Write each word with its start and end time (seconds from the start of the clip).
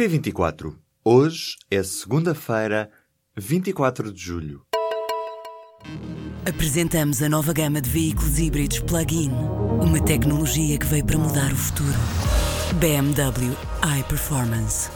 P24. 0.00 0.74
Hoje 1.04 1.56
é 1.70 1.82
segunda-feira, 1.82 2.90
24 3.36 4.10
de 4.10 4.18
julho. 4.18 4.62
Apresentamos 6.48 7.22
a 7.22 7.28
nova 7.28 7.52
gama 7.52 7.82
de 7.82 7.90
veículos 7.90 8.38
híbridos 8.38 8.78
plug-in. 8.78 9.28
Uma 9.28 10.02
tecnologia 10.02 10.78
que 10.78 10.86
veio 10.86 11.04
para 11.04 11.18
mudar 11.18 11.52
o 11.52 11.54
futuro. 11.54 11.98
BMW 12.80 13.54
iPerformance. 14.00 14.88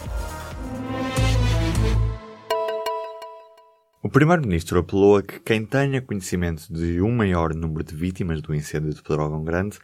O 4.03 4.09
Primeiro-Ministro 4.09 4.79
apelou 4.79 5.19
a 5.19 5.23
que 5.23 5.39
quem 5.39 5.67
tenha 5.67 6.01
conhecimento 6.01 6.73
de 6.73 7.03
um 7.03 7.11
maior 7.11 7.55
número 7.55 7.85
de 7.85 7.95
vítimas 7.95 8.41
do 8.41 8.55
incêndio 8.55 8.95
de 8.95 9.03
Pedrógão 9.03 9.45
Grande 9.45 9.79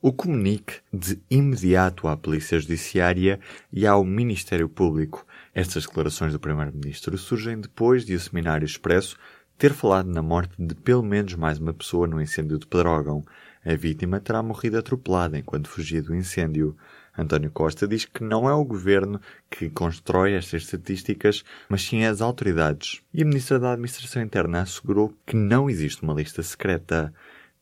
o 0.00 0.12
comunique 0.12 0.74
de 0.92 1.18
imediato 1.30 2.06
à 2.08 2.16
Polícia 2.16 2.58
Judiciária 2.58 3.40
e 3.72 3.86
ao 3.86 4.04
Ministério 4.04 4.68
Público. 4.68 5.26
Estas 5.54 5.84
declarações 5.84 6.32
do 6.32 6.40
Primeiro-Ministro 6.40 7.16
surgem 7.16 7.60
depois 7.60 8.04
de 8.04 8.14
o 8.14 8.20
Seminário 8.20 8.66
Expresso 8.66 9.16
ter 9.58 9.72
falado 9.72 10.08
na 10.08 10.22
morte 10.22 10.54
de 10.58 10.74
pelo 10.74 11.02
menos 11.02 11.34
mais 11.34 11.58
uma 11.58 11.72
pessoa 11.72 12.06
no 12.06 12.20
incêndio 12.20 12.58
de 12.58 12.66
Pedrógão. 12.66 13.24
A 13.64 13.74
vítima 13.74 14.20
terá 14.20 14.42
morrido 14.42 14.78
atropelada 14.78 15.38
enquanto 15.38 15.68
fugia 15.68 16.02
do 16.02 16.14
incêndio. 16.14 16.76
António 17.18 17.50
Costa 17.50 17.88
diz 17.88 18.04
que 18.04 18.22
não 18.22 18.46
é 18.46 18.52
o 18.52 18.64
governo 18.64 19.18
que 19.50 19.70
constrói 19.70 20.34
estas 20.34 20.64
estatísticas, 20.64 21.42
mas 21.68 21.82
sim 21.82 22.04
as 22.04 22.20
autoridades. 22.20 23.00
E 23.12 23.22
a 23.22 23.24
ministra 23.24 23.58
da 23.58 23.72
Administração 23.72 24.22
Interna 24.22 24.60
assegurou 24.60 25.14
que 25.26 25.34
não 25.34 25.70
existe 25.70 26.02
uma 26.02 26.12
lista 26.12 26.42
secreta. 26.42 27.12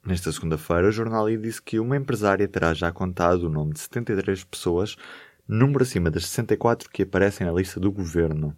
Nesta 0.07 0.31
segunda-feira, 0.31 0.89
o 0.89 0.93
jornal 0.93 1.27
disse 1.39 1.63
que 1.63 1.81
uma 1.81 1.97
empresária 1.97 2.47
terá 2.47 2.75
já 2.75 2.93
contado 2.93 3.45
o 3.45 3.49
nome 3.49 3.73
de 3.73 3.81
73 3.81 4.45
pessoas, 4.45 4.97
número 5.49 5.83
acima 5.83 6.11
das 6.11 6.27
64 6.27 6.91
que 6.91 7.05
aparecem 7.05 7.47
na 7.47 7.53
lista 7.55 7.81
do 7.81 7.91
governo. 7.91 8.55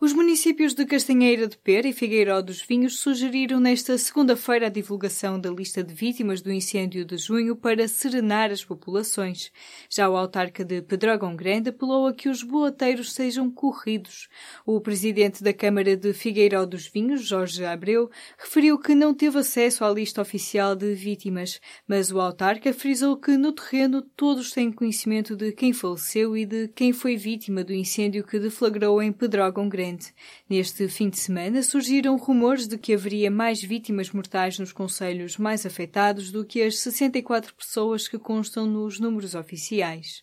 Os 0.00 0.12
municípios 0.42 0.74
de 0.74 0.84
Castanheira 0.84 1.46
de 1.46 1.56
Pera 1.56 1.86
e 1.86 1.92
Figueiró 1.92 2.42
dos 2.42 2.60
Vinhos 2.60 2.98
sugeriram 2.98 3.60
nesta 3.60 3.96
segunda-feira 3.96 4.66
a 4.66 4.68
divulgação 4.68 5.38
da 5.38 5.48
lista 5.48 5.84
de 5.84 5.94
vítimas 5.94 6.40
do 6.42 6.50
incêndio 6.50 7.04
de 7.04 7.16
junho 7.16 7.54
para 7.54 7.86
serenar 7.86 8.50
as 8.50 8.64
populações. 8.64 9.52
Já 9.88 10.10
o 10.10 10.16
autarca 10.16 10.64
de 10.64 10.82
Pedrógão 10.82 11.36
Grande 11.36 11.68
apelou 11.68 12.08
a 12.08 12.12
que 12.12 12.28
os 12.28 12.42
boateiros 12.42 13.12
sejam 13.12 13.48
corridos. 13.52 14.28
O 14.66 14.80
presidente 14.80 15.44
da 15.44 15.52
Câmara 15.52 15.96
de 15.96 16.12
Figueiró 16.12 16.66
dos 16.66 16.88
Vinhos, 16.88 17.24
Jorge 17.24 17.64
Abreu, 17.64 18.10
referiu 18.36 18.80
que 18.80 18.96
não 18.96 19.14
teve 19.14 19.38
acesso 19.38 19.84
à 19.84 19.90
lista 19.90 20.20
oficial 20.20 20.74
de 20.74 20.92
vítimas, 20.92 21.60
mas 21.86 22.10
o 22.10 22.20
autarca 22.20 22.72
frisou 22.72 23.16
que 23.16 23.36
no 23.36 23.52
terreno 23.52 24.02
todos 24.02 24.50
têm 24.50 24.72
conhecimento 24.72 25.36
de 25.36 25.52
quem 25.52 25.72
faleceu 25.72 26.36
e 26.36 26.44
de 26.44 26.66
quem 26.66 26.92
foi 26.92 27.16
vítima 27.16 27.62
do 27.62 27.72
incêndio 27.72 28.24
que 28.24 28.40
deflagrou 28.40 29.00
em 29.00 29.12
Pedrógão 29.12 29.68
Grande. 29.68 30.12
Neste 30.48 30.88
fim 30.88 31.08
de 31.08 31.18
semana 31.18 31.62
surgiram 31.62 32.16
rumores 32.16 32.66
de 32.66 32.76
que 32.78 32.94
haveria 32.94 33.30
mais 33.30 33.62
vítimas 33.62 34.10
mortais 34.10 34.58
nos 34.58 34.72
conselhos 34.72 35.36
mais 35.36 35.64
afetados 35.64 36.30
do 36.30 36.44
que 36.44 36.62
as 36.62 36.78
64 36.78 37.54
pessoas 37.54 38.08
que 38.08 38.18
constam 38.18 38.66
nos 38.66 38.98
números 38.98 39.34
oficiais. 39.34 40.22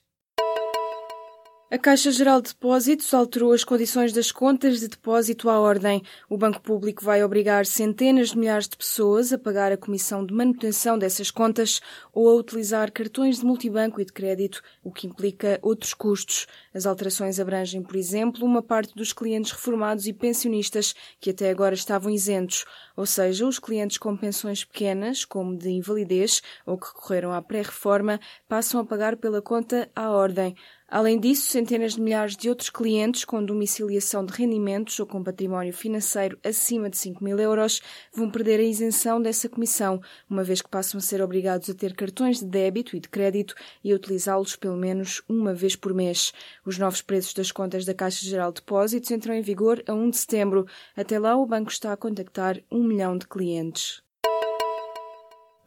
A 1.71 1.77
Caixa 1.77 2.09
Geral 2.11 2.41
de 2.41 2.49
Depósitos 2.49 3.13
alterou 3.13 3.53
as 3.53 3.63
condições 3.63 4.11
das 4.11 4.31
contas 4.31 4.79
de 4.79 4.87
depósito 4.87 5.51
à 5.51 5.59
ordem. 5.59 6.01
O 6.27 6.35
Banco 6.35 6.59
Público 6.59 7.05
vai 7.05 7.23
obrigar 7.23 7.63
centenas 7.63 8.29
de 8.29 8.39
milhares 8.39 8.67
de 8.67 8.75
pessoas 8.75 9.31
a 9.31 9.37
pagar 9.37 9.71
a 9.71 9.77
comissão 9.77 10.25
de 10.25 10.33
manutenção 10.33 10.97
dessas 10.97 11.29
contas 11.29 11.79
ou 12.11 12.27
a 12.27 12.33
utilizar 12.33 12.91
cartões 12.91 13.37
de 13.37 13.45
multibanco 13.45 14.01
e 14.01 14.05
de 14.05 14.11
crédito, 14.11 14.63
o 14.83 14.91
que 14.91 15.05
implica 15.05 15.59
outros 15.61 15.93
custos. 15.93 16.47
As 16.73 16.87
alterações 16.87 17.39
abrangem, 17.39 17.83
por 17.83 17.95
exemplo, 17.95 18.43
uma 18.43 18.63
parte 18.63 18.95
dos 18.95 19.13
clientes 19.13 19.51
reformados 19.51 20.07
e 20.07 20.13
pensionistas 20.13 20.95
que 21.19 21.29
até 21.29 21.51
agora 21.51 21.75
estavam 21.75 22.09
isentos, 22.09 22.65
ou 22.97 23.05
seja, 23.05 23.45
os 23.45 23.59
clientes 23.59 23.99
com 23.99 24.17
pensões 24.17 24.65
pequenas, 24.65 25.23
como 25.23 25.55
de 25.55 25.69
invalidez 25.69 26.41
ou 26.65 26.79
que 26.79 26.91
correram 26.93 27.31
à 27.31 27.43
pré-reforma, 27.43 28.19
passam 28.47 28.81
a 28.81 28.85
pagar 28.85 29.17
pela 29.17 29.39
conta 29.39 29.87
à 29.95 30.09
ordem. 30.09 30.55
Além 30.92 31.20
disso, 31.20 31.52
centenas 31.52 31.94
de 31.94 32.02
milhares 32.02 32.36
de 32.36 32.50
outros 32.50 32.72
clientes 32.72 33.23
com 33.23 33.45
domiciliação 33.45 34.26
de 34.26 34.33
rendimentos 34.33 35.00
ou 35.00 35.05
com 35.05 35.23
património 35.23 35.72
financeiro 35.72 36.39
acima 36.44 36.89
de 36.89 36.98
5 36.98 37.23
mil 37.23 37.38
euros 37.38 37.80
vão 38.11 38.27
perder 38.32 38.60
a 38.60 38.64
isenção 38.64 39.22
dessa 39.22 39.48
comissão, 39.48 40.02
uma 40.27 40.44
vez 40.44 40.64
que 40.64 40.70
passam 40.70 40.98
a 40.98 41.02
ser 41.02 41.22
obrigados 41.22 41.70
a 41.70 41.76
ter 41.76 41.94
cartões 41.94 42.39
de 42.39 42.45
débito 42.45 42.95
e 42.95 43.00
de 43.00 43.08
crédito 43.08 43.54
e 43.83 43.92
a 43.92 43.95
utilizá-los 43.95 44.55
pelo 44.55 44.77
menos 44.77 45.22
uma 45.30 45.54
vez 45.54 45.76
por 45.76 45.94
mês. 45.94 46.33
Os 46.66 46.80
novos 46.80 47.04
preços 47.04 47.36
das 47.36 47.52
contas 47.52 47.86
da 47.86 47.94
Caixa 47.94 48.26
Geral 48.26 48.52
de 48.52 48.61
Depósitos 48.61 49.11
entram 49.11 49.36
em 49.36 49.44
vigor 49.44 49.83
a 49.88 49.94
1 49.94 50.10
de 50.10 50.17
setembro. 50.17 50.66
Até 50.98 51.20
lá, 51.20 51.38
o 51.38 51.45
banco 51.45 51.70
está 51.70 51.94
a 51.94 51.98
contactar 51.98 52.60
um 52.71 52.83
milhão 52.83 53.16
de 53.16 53.27
clientes. 53.27 54.02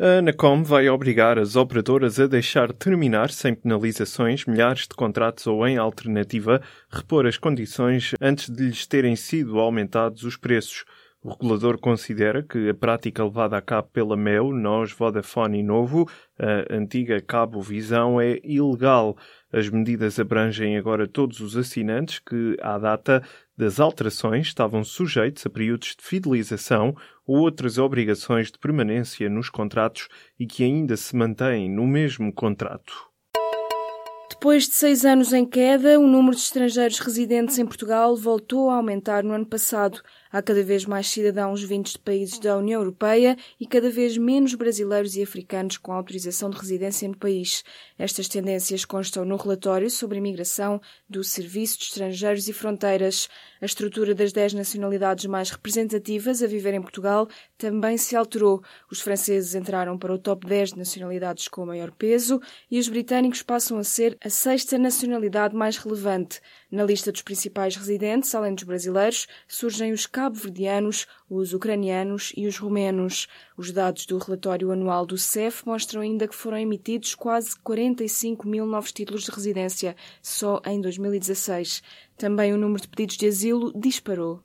A 0.01 0.19
Anacom 0.19 0.63
vai 0.63 0.89
obrigar 0.89 1.39
as 1.39 1.55
operadoras 1.55 2.19
a 2.19 2.27
deixar 2.27 2.73
terminar, 2.73 3.31
sem 3.31 3.55
penalizações, 3.55 4.47
milhares 4.47 4.89
de 4.89 4.97
contratos 4.97 5.47
ou, 5.47 5.67
em 5.67 5.77
alternativa, 5.77 6.63
repor 6.91 7.27
as 7.27 7.37
condições 7.37 8.15
antes 8.21 8.49
de 8.49 8.65
lhes 8.65 8.87
terem 8.87 9.15
sido 9.15 9.61
aumentados 9.61 10.25
os 10.25 10.37
preços. 10.37 10.85
O 11.23 11.31
regulador 11.31 11.79
considera 11.79 12.43
que 12.43 12.71
a 12.71 12.75
prática 12.75 13.23
levada 13.23 13.57
a 13.57 13.63
cabo 13.63 13.89
pela 13.93 14.17
MEU, 14.17 14.53
Nós, 14.53 14.91
Vodafone 14.91 15.61
e 15.61 15.63
Novo, 15.63 16.09
a 16.37 16.75
antiga 16.75 17.21
Cabo 17.21 17.61
Visão, 17.61 18.21
é 18.21 18.41
ilegal. 18.43 19.17
As 19.53 19.69
medidas 19.69 20.19
abrangem 20.19 20.77
agora 20.77 21.07
todos 21.07 21.39
os 21.39 21.57
assinantes 21.57 22.19
que, 22.19 22.57
à 22.61 22.77
data 22.77 23.23
das 23.63 23.79
alterações, 23.79 24.49
estavam 24.49 24.83
sujeitos 24.83 25.47
a 25.47 25.51
períodos 25.51 25.95
de 25.97 26.05
fidelização 26.05 26.97
ou 27.25 27.39
outras 27.39 27.79
obrigações 27.79 28.51
de 28.51 28.59
permanência 28.59 29.31
nos 29.31 29.49
contratos 29.49 30.09
e 30.37 30.47
que 30.47 30.65
ainda 30.65 30.97
se 30.97 31.15
mantêm 31.15 31.71
no 31.71 31.87
mesmo 31.87 32.33
contrato. 32.33 33.12
Depois 34.43 34.67
de 34.67 34.75
seis 34.75 35.05
anos 35.05 35.33
em 35.33 35.47
queda, 35.47 36.01
o 36.01 36.07
número 36.09 36.35
de 36.35 36.43
estrangeiros 36.43 36.99
residentes 36.99 37.61
em 37.61 37.65
Portugal 37.65 38.17
voltou 38.17 38.71
a 38.71 38.75
aumentar 38.75 39.23
no 39.23 39.35
ano 39.35 39.47
passado. 39.47 40.03
Há 40.33 40.43
cada 40.43 40.65
vez 40.65 40.85
mais 40.85 41.07
cidadãos 41.07 41.63
vindos 41.63 41.93
de 41.93 42.01
países 42.01 42.41
da 42.41 42.57
União 42.57 42.81
Europeia 42.81 43.37
e 43.61 43.67
cada 43.69 43.89
vez 43.89 44.17
menos 44.19 44.57
brasileiros 44.57 45.15
e 45.15 45.23
africanos 45.23 45.77
com 45.77 45.93
autorização 45.93 46.51
de 46.51 46.59
residência 46.59 47.07
no 47.07 47.17
país. 47.17 47.63
Estas 47.97 48.27
tendências 48.27 48.85
constam 48.85 49.25
no 49.25 49.37
relatório 49.37 49.89
sobre 49.89 50.19
imigração 50.19 50.81
do 51.09 51.23
Serviço 51.23 51.79
de 51.79 51.85
Estrangeiros 51.85 52.49
e 52.49 52.53
Fronteiras. 52.53 53.29
A 53.61 53.67
estrutura 53.67 54.13
das 54.13 54.33
dez 54.33 54.53
nacionalidades 54.53 55.27
mais 55.27 55.51
representativas 55.51 56.43
a 56.43 56.49
viver 56.49 56.75
em 56.75 56.83
Portugal 56.83 57.29
também 57.57 57.97
se 57.97 58.17
alterou. 58.17 58.61
Os 58.91 59.01
franceses 59.01 59.55
entraram 59.55 59.97
para 59.97 60.13
o 60.13 60.19
top 60.19 60.49
10 60.49 60.71
de 60.71 60.79
nacionalidades 60.79 61.47
com 61.47 61.65
maior 61.65 61.93
peso 61.93 62.41
e 62.69 62.81
os 62.81 62.89
britânicos 62.89 63.43
passam 63.43 63.79
a 63.79 63.85
ser 63.85 64.19
a 64.21 64.32
sexta 64.33 64.79
nacionalidade 64.79 65.55
mais 65.55 65.77
relevante. 65.77 66.41
Na 66.71 66.83
lista 66.83 67.13
dos 67.13 67.23
principais 67.23 67.77
residentes, 67.77 68.35
além 68.35 68.55
dos 68.55 68.65
brasileiros, 68.65 69.29
surgem 69.47 69.93
os 69.93 70.07
cabo-verdianos, 70.07 71.07
os 71.31 71.53
ucranianos 71.53 72.33
e 72.37 72.47
os 72.47 72.59
romenos. 72.59 73.29
Os 73.57 73.71
dados 73.71 74.07
do 74.07 74.19
relatório 74.19 74.73
anual 74.73 75.07
do 75.07 75.19
CEF 75.19 75.65
mostram 75.67 76.01
ainda 76.01 76.27
que 76.27 76.35
foram 76.35 76.59
emitidos 76.59 77.15
quase 77.15 77.57
45 77.61 78.49
mil 78.49 78.67
novos 78.67 78.91
títulos 78.91 79.23
de 79.23 79.31
residência 79.31 79.95
só 80.21 80.61
em 80.67 80.81
2016. 80.81 81.83
Também 82.17 82.53
o 82.53 82.59
número 82.59 82.81
de 82.81 82.89
pedidos 82.89 83.17
de 83.17 83.27
asilo 83.27 83.73
disparou. 83.79 84.43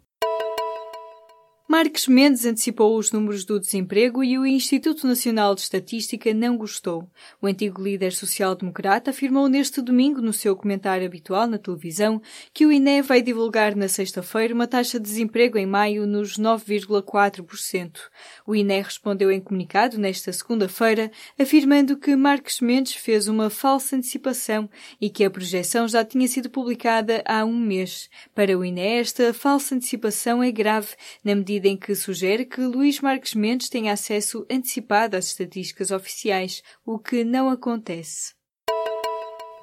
Marques 1.70 2.08
Mendes 2.08 2.46
antecipou 2.46 2.98
os 2.98 3.12
números 3.12 3.44
do 3.44 3.60
desemprego 3.60 4.24
e 4.24 4.40
o 4.40 4.46
Instituto 4.46 5.06
Nacional 5.06 5.54
de 5.54 5.60
Estatística 5.60 6.34
não 6.34 6.56
gostou. 6.56 7.12
O 7.42 7.46
antigo 7.46 7.84
líder 7.84 8.14
social-democrata 8.14 9.12
afirmou 9.12 9.50
neste 9.50 9.82
domingo, 9.82 10.22
no 10.22 10.32
seu 10.32 10.56
comentário 10.56 11.06
habitual 11.06 11.46
na 11.46 11.58
televisão, 11.58 12.22
que 12.54 12.66
o 12.66 12.72
INE 12.72 13.02
vai 13.02 13.22
divulgar 13.22 13.76
na 13.76 13.90
sexta-feira 13.90 14.54
uma 14.54 14.66
taxa 14.66 14.98
de 14.98 15.04
desemprego 15.04 15.58
em 15.58 15.66
maio 15.66 16.08
nos 16.08 16.38
9,4%. 16.38 17.98
O 18.46 18.56
INE 18.56 18.82
respondeu 18.82 19.30
em 19.30 19.42
comunicado 19.42 19.98
nesta 19.98 20.32
segunda-feira, 20.32 21.12
afirmando 21.38 21.98
que 21.98 22.16
Marques 22.16 22.62
Mendes 22.62 22.94
fez 22.94 23.28
uma 23.28 23.50
falsa 23.50 23.98
antecipação 23.98 24.70
e 25.02 25.10
que 25.10 25.26
a 25.26 25.30
projeção 25.30 25.86
já 25.86 26.06
tinha 26.06 26.30
sido 26.30 26.50
publicada 26.50 27.22
há 27.26 27.44
um 27.44 27.60
mês. 27.60 28.10
Para 28.34 28.58
o 28.58 28.64
INE, 28.64 29.00
esta 29.00 29.34
falsa 29.34 29.76
antecipação 29.76 30.42
é 30.42 30.50
grave, 30.50 30.96
na 31.26 31.36
medida 31.36 31.57
medida 31.58 31.68
em 31.70 31.78
que 31.78 31.96
sugere 31.96 32.46
que 32.46 32.62
Luís 32.62 33.02
Marques 33.02 33.34
Mendes 33.34 33.68
tenha 33.68 33.92
acesso 33.92 34.46
antecipado 34.50 35.18
às 35.18 35.26
estatísticas 35.26 35.90
oficiais, 35.90 36.62
o 36.86 37.00
que 37.00 37.24
não 37.24 37.50
acontece. 37.50 38.36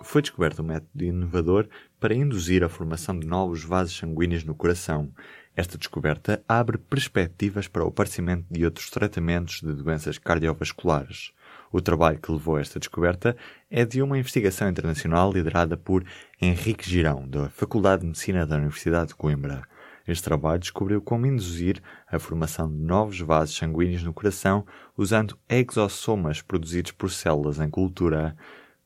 Foi 0.02 0.20
descoberto 0.20 0.60
um 0.60 0.66
método 0.66 1.04
inovador 1.04 1.68
para 2.00 2.14
induzir 2.14 2.64
a 2.64 2.68
formação 2.68 3.18
de 3.18 3.26
novos 3.26 3.62
vasos 3.62 3.96
sanguíneos 3.96 4.42
no 4.42 4.56
coração. 4.56 5.12
Esta 5.54 5.78
descoberta 5.78 6.44
abre 6.48 6.78
perspectivas 6.78 7.68
para 7.68 7.84
o 7.84 7.88
aparecimento 7.88 8.44
de 8.50 8.64
outros 8.64 8.90
tratamentos 8.90 9.60
de 9.62 9.72
doenças 9.72 10.18
cardiovasculares. 10.18 11.30
O 11.70 11.80
trabalho 11.80 12.18
que 12.18 12.32
levou 12.32 12.56
a 12.56 12.60
esta 12.60 12.80
descoberta 12.80 13.36
é 13.70 13.84
de 13.84 14.02
uma 14.02 14.18
investigação 14.18 14.68
internacional 14.68 15.32
liderada 15.32 15.76
por 15.76 16.04
Henrique 16.42 16.90
Girão, 16.90 17.26
da 17.28 17.48
Faculdade 17.50 18.00
de 18.00 18.08
Medicina 18.08 18.44
da 18.44 18.56
Universidade 18.56 19.08
de 19.08 19.14
Coimbra. 19.14 19.62
Este 20.06 20.24
trabalho 20.24 20.60
descobriu 20.60 21.00
como 21.00 21.26
induzir 21.26 21.82
a 22.06 22.18
formação 22.18 22.68
de 22.68 22.76
novos 22.76 23.20
vasos 23.20 23.56
sanguíneos 23.56 24.02
no 24.02 24.12
coração 24.12 24.66
usando 24.96 25.38
exossomas 25.48 26.42
produzidos 26.42 26.92
por 26.92 27.10
células 27.10 27.58
em 27.58 27.70
cultura. 27.70 28.36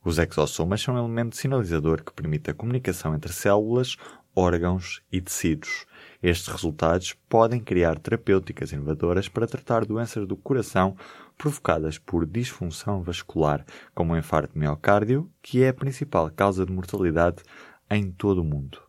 Os 0.03 0.17
exossomas 0.17 0.81
são 0.81 0.95
um 0.95 0.97
elemento 0.97 1.35
sinalizador 1.35 2.03
que 2.03 2.13
permite 2.13 2.49
a 2.49 2.53
comunicação 2.53 3.13
entre 3.13 3.33
células, 3.33 3.97
órgãos 4.33 5.01
e 5.11 5.19
tecidos. 5.19 5.85
Estes 6.23 6.47
resultados 6.47 7.13
podem 7.27 7.59
criar 7.59 7.99
terapêuticas 7.99 8.71
inovadoras 8.71 9.27
para 9.27 9.47
tratar 9.47 9.85
doenças 9.85 10.25
do 10.25 10.37
coração 10.37 10.95
provocadas 11.37 11.97
por 11.97 12.25
disfunção 12.25 13.01
vascular, 13.01 13.65
como 13.93 14.13
o 14.13 14.17
infarto 14.17 14.57
miocárdio, 14.57 15.29
que 15.41 15.63
é 15.63 15.69
a 15.69 15.73
principal 15.73 16.31
causa 16.31 16.65
de 16.65 16.71
mortalidade 16.71 17.43
em 17.89 18.09
todo 18.09 18.39
o 18.41 18.45
mundo. 18.45 18.88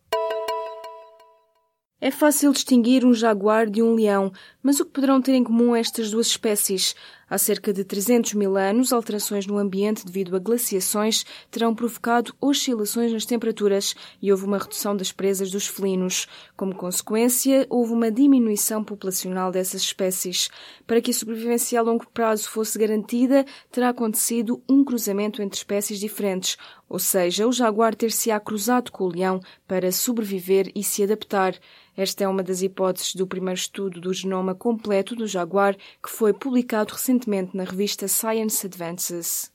É 2.00 2.10
fácil 2.10 2.52
distinguir 2.52 3.04
um 3.04 3.12
jaguar 3.12 3.68
de 3.68 3.82
um 3.82 3.94
leão, 3.94 4.32
mas 4.62 4.80
o 4.80 4.86
que 4.86 4.92
poderão 4.92 5.20
ter 5.20 5.34
em 5.34 5.44
comum 5.44 5.76
estas 5.76 6.10
duas 6.10 6.28
espécies? 6.28 6.94
Há 7.30 7.38
cerca 7.38 7.72
de 7.72 7.84
300 7.84 8.34
mil 8.34 8.56
anos, 8.56 8.92
alterações 8.92 9.46
no 9.46 9.56
ambiente 9.56 10.04
devido 10.04 10.34
a 10.34 10.40
glaciações 10.40 11.24
terão 11.48 11.72
provocado 11.72 12.34
oscilações 12.40 13.12
nas 13.12 13.24
temperaturas 13.24 13.94
e 14.20 14.32
houve 14.32 14.46
uma 14.46 14.58
redução 14.58 14.96
das 14.96 15.12
presas 15.12 15.48
dos 15.48 15.64
felinos. 15.64 16.26
Como 16.56 16.74
consequência, 16.74 17.68
houve 17.70 17.92
uma 17.92 18.10
diminuição 18.10 18.82
populacional 18.82 19.52
dessas 19.52 19.82
espécies. 19.82 20.50
Para 20.88 21.00
que 21.00 21.12
a 21.12 21.14
sobrevivência 21.14 21.78
a 21.78 21.82
longo 21.84 22.04
prazo 22.12 22.50
fosse 22.50 22.76
garantida, 22.76 23.46
terá 23.70 23.90
acontecido 23.90 24.60
um 24.68 24.82
cruzamento 24.82 25.40
entre 25.40 25.56
espécies 25.56 26.00
diferentes, 26.00 26.56
ou 26.88 26.98
seja, 26.98 27.46
o 27.46 27.52
jaguar 27.52 27.94
ter-se-á 27.94 28.40
cruzado 28.40 28.90
com 28.90 29.04
o 29.04 29.08
leão 29.08 29.38
para 29.68 29.92
sobreviver 29.92 30.72
e 30.74 30.82
se 30.82 31.04
adaptar. 31.04 31.54
Esta 31.96 32.24
é 32.24 32.28
uma 32.28 32.42
das 32.42 32.62
hipóteses 32.62 33.14
do 33.14 33.26
primeiro 33.26 33.60
estudo 33.60 34.00
do 34.00 34.12
genoma 34.12 34.54
completo 34.54 35.14
do 35.14 35.26
jaguar, 35.26 35.76
que 36.02 36.08
foi 36.08 36.32
publicado 36.32 36.94
recentemente 36.94 37.19
na 37.28 37.64
revista 37.64 38.08
Science 38.08 38.66
Advances. 38.66 39.50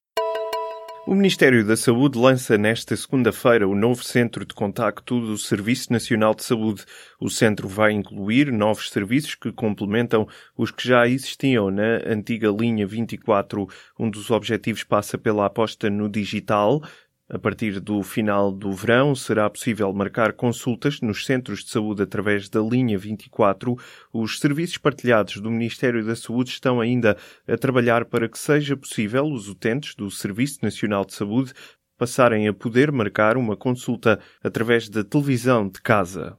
O 1.07 1.13
Ministério 1.13 1.65
da 1.65 1.77
Saúde 1.77 2.17
lança 2.17 2.57
nesta 2.57 2.95
segunda-feira 2.95 3.67
o 3.67 3.75
novo 3.75 4.03
Centro 4.03 4.43
de 4.43 4.55
Contacto 4.55 5.21
do 5.21 5.37
Serviço 5.37 5.93
Nacional 5.93 6.33
de 6.33 6.43
Saúde. 6.43 6.83
O 7.19 7.29
centro 7.29 7.67
vai 7.67 7.91
incluir 7.91 8.51
novos 8.51 8.89
serviços 8.89 9.35
que 9.35 9.51
complementam 9.51 10.27
os 10.57 10.71
que 10.71 10.87
já 10.87 11.07
existiam 11.07 11.69
na 11.69 12.01
antiga 12.07 12.49
linha 12.49 12.87
24. 12.87 13.67
Um 13.99 14.09
dos 14.09 14.31
objetivos 14.31 14.83
passa 14.83 15.15
pela 15.15 15.45
aposta 15.45 15.91
no 15.91 16.09
digital, 16.09 16.81
a 17.29 17.39
partir 17.39 17.79
do 17.79 18.03
final 18.03 18.51
do 18.51 18.71
verão, 18.71 19.15
será 19.15 19.49
possível 19.49 19.91
marcar 19.91 20.33
consultas 20.33 21.01
nos 21.01 21.25
centros 21.25 21.63
de 21.63 21.71
saúde 21.71 22.03
através 22.03 22.47
da 22.49 22.61
linha 22.61 22.97
24. 22.97 23.75
Os 24.13 24.39
serviços 24.39 24.77
partilhados 24.77 25.41
do 25.41 25.49
Ministério 25.49 26.05
da 26.05 26.15
Saúde 26.15 26.51
estão 26.51 26.79
ainda 26.79 27.17
a 27.47 27.57
trabalhar 27.57 28.05
para 28.05 28.29
que 28.29 28.37
seja 28.37 28.77
possível 28.77 29.25
os 29.25 29.49
utentes 29.49 29.95
do 29.95 30.11
Serviço 30.11 30.59
Nacional 30.61 31.03
de 31.03 31.13
Saúde 31.13 31.53
passarem 31.97 32.47
a 32.47 32.53
poder 32.53 32.91
marcar 32.91 33.37
uma 33.37 33.55
consulta 33.55 34.19
através 34.43 34.89
da 34.89 35.03
televisão 35.03 35.67
de 35.67 35.81
casa. 35.81 36.37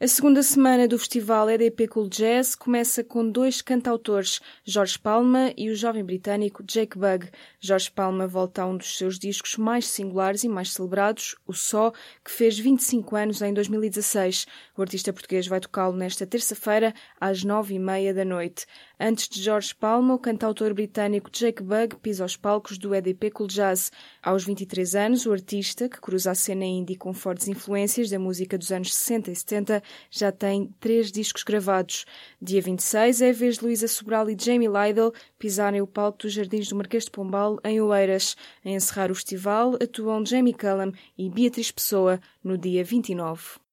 A 0.00 0.08
segunda 0.08 0.42
semana 0.42 0.88
do 0.88 0.98
festival 0.98 1.48
EDP 1.48 1.86
Cool 1.86 2.08
Jazz 2.08 2.56
começa 2.56 3.04
com 3.04 3.30
dois 3.30 3.62
cantautores, 3.62 4.40
Jorge 4.64 4.98
Palma 4.98 5.52
e 5.56 5.70
o 5.70 5.76
jovem 5.76 6.04
britânico 6.04 6.64
Jake 6.64 6.98
Bugg. 6.98 7.30
Jorge 7.60 7.92
Palma 7.92 8.26
volta 8.26 8.62
a 8.62 8.66
um 8.66 8.76
dos 8.76 8.98
seus 8.98 9.20
discos 9.20 9.56
mais 9.56 9.86
singulares 9.86 10.42
e 10.42 10.48
mais 10.48 10.72
celebrados, 10.72 11.36
O 11.46 11.52
Só, 11.52 11.92
que 12.24 12.30
fez 12.32 12.58
25 12.58 13.14
anos 13.14 13.40
em 13.40 13.54
2016. 13.54 14.46
O 14.76 14.82
artista 14.82 15.12
português 15.12 15.46
vai 15.46 15.60
tocá-lo 15.60 15.96
nesta 15.96 16.26
terça-feira, 16.26 16.92
às 17.20 17.44
nove 17.44 17.74
e 17.74 17.78
meia 17.78 18.12
da 18.12 18.24
noite. 18.24 18.66
Antes 18.98 19.28
de 19.28 19.40
Jorge 19.40 19.72
Palma, 19.74 20.14
o 20.14 20.18
cantautor 20.18 20.74
britânico 20.74 21.30
Jake 21.30 21.62
Bugg 21.62 21.96
pisa 22.02 22.24
os 22.24 22.36
palcos 22.36 22.78
do 22.78 22.94
EDP 22.96 23.30
Cool 23.30 23.46
Jazz. 23.46 23.92
Aos 24.20 24.44
23 24.44 24.96
anos, 24.96 25.24
o 25.24 25.32
artista, 25.32 25.88
que 25.88 26.00
cruza 26.00 26.32
a 26.32 26.34
cena 26.34 26.64
indie 26.64 26.96
com 26.96 27.14
fortes 27.14 27.46
influências 27.46 28.10
da 28.10 28.18
música 28.18 28.58
dos 28.58 28.72
anos 28.72 28.92
60 28.92 29.30
e 29.30 29.36
70, 29.36 29.83
já 30.10 30.30
tem 30.30 30.72
três 30.80 31.10
discos 31.10 31.42
gravados. 31.42 32.04
Dia 32.40 32.60
26 32.60 33.22
é 33.22 33.30
a 33.30 33.32
vez 33.32 33.58
de 33.58 33.64
Luísa 33.64 33.88
Sobral 33.88 34.28
e 34.30 34.36
Jamie 34.38 34.68
Lydell 34.68 35.12
pisarem 35.38 35.80
o 35.80 35.86
palco 35.86 36.18
dos 36.18 36.32
Jardins 36.32 36.68
do 36.68 36.76
Marquês 36.76 37.04
de 37.04 37.10
Pombal, 37.10 37.58
em 37.64 37.80
Oeiras. 37.80 38.36
A 38.64 38.70
encerrar 38.70 39.10
o 39.10 39.14
festival 39.14 39.74
atuam 39.82 40.24
Jamie 40.24 40.54
Cullum 40.54 40.92
e 41.16 41.28
Beatriz 41.30 41.70
Pessoa 41.70 42.20
no 42.42 42.58
dia 42.58 42.84
29. 42.84 43.63